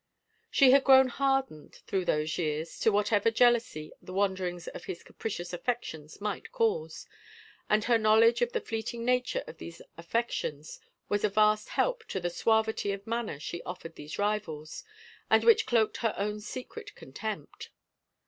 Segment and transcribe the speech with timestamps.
[0.49, 5.53] She had grown hardened, through those years, to whatever jealousy the wanderings of his capricious
[5.53, 7.05] affections might cause,
[7.69, 12.19] and her knowledge of the fleeting nature of these affections was a vast help to
[12.19, 14.83] the suavity of manner she offered these rivals,
[15.29, 17.69] and which cloaked her own secret contempt.